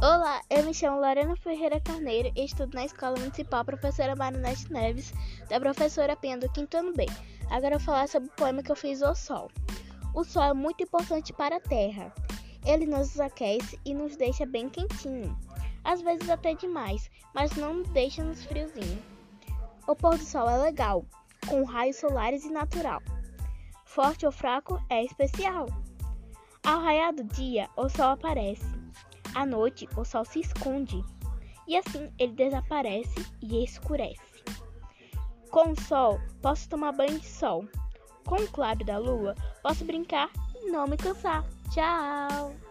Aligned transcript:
Olá, 0.00 0.40
eu 0.48 0.62
me 0.62 0.72
chamo 0.72 1.00
Lorena 1.00 1.34
Ferreira 1.34 1.80
Carneiro 1.80 2.30
e 2.36 2.44
estudo 2.44 2.72
na 2.72 2.84
Escola 2.84 3.18
Municipal 3.18 3.64
Professora 3.64 4.14
Marinete 4.14 4.72
Neves, 4.72 5.12
da 5.48 5.58
professora 5.58 6.14
Penha 6.14 6.38
do 6.38 6.48
Quinto 6.52 6.76
Ano 6.76 6.92
B. 6.92 7.04
Agora 7.50 7.74
eu 7.74 7.78
vou 7.80 7.86
falar 7.86 8.08
sobre 8.08 8.28
o 8.28 8.32
poema 8.36 8.62
que 8.62 8.70
eu 8.70 8.76
fiz 8.76 9.02
O 9.02 9.12
Sol. 9.16 9.50
O 10.14 10.22
Sol 10.22 10.44
é 10.44 10.54
muito 10.54 10.84
importante 10.84 11.32
para 11.32 11.56
a 11.56 11.60
Terra. 11.60 12.14
Ele 12.64 12.86
nos 12.86 13.18
aquece 13.18 13.76
e 13.84 13.92
nos 13.92 14.16
deixa 14.16 14.46
bem 14.46 14.68
quentinho. 14.68 15.36
Às 15.82 16.00
vezes 16.00 16.30
até 16.30 16.54
demais, 16.54 17.10
mas 17.34 17.56
não 17.56 17.74
nos 17.74 17.88
deixa 17.88 18.22
nos 18.22 18.44
friozinho. 18.44 19.02
O 19.88 19.96
pôr 19.96 20.16
do 20.16 20.24
sol 20.24 20.48
é 20.48 20.58
legal, 20.58 21.04
com 21.48 21.64
raios 21.64 21.96
solares 21.96 22.44
e 22.44 22.50
natural. 22.50 23.02
Forte 23.84 24.24
ou 24.24 24.30
fraco 24.30 24.80
é 24.88 25.04
especial. 25.04 25.66
Ao 26.64 26.80
raiar 26.80 27.12
do 27.12 27.24
dia, 27.24 27.68
o 27.76 27.88
sol 27.88 28.10
aparece 28.10 28.77
à 29.34 29.46
noite, 29.46 29.88
o 29.96 30.04
sol 30.04 30.24
se 30.24 30.40
esconde 30.40 31.04
e 31.66 31.76
assim 31.76 32.10
ele 32.18 32.32
desaparece 32.32 33.26
e 33.42 33.62
escurece. 33.62 34.42
Com 35.50 35.72
o 35.72 35.80
sol, 35.80 36.20
posso 36.42 36.68
tomar 36.68 36.92
banho 36.92 37.18
de 37.18 37.26
sol. 37.26 37.66
Com 38.26 38.36
o 38.36 38.48
claro 38.48 38.84
da 38.84 38.98
lua, 38.98 39.34
posso 39.62 39.84
brincar 39.84 40.30
e 40.54 40.70
não 40.70 40.86
me 40.86 40.96
cansar. 40.96 41.44
Tchau! 41.70 42.67